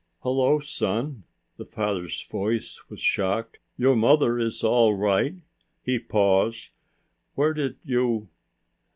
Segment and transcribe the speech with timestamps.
[0.21, 1.25] "Hello, son."
[1.59, 3.59] His father's voice was shocked.
[3.77, 5.35] "Your mother is all right."
[5.83, 6.69] He paused.
[7.35, 8.27] "Where did you....